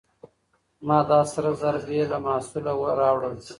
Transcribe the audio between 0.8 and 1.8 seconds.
ما دا سره زر